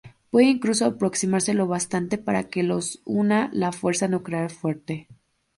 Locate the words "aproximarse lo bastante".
0.85-2.17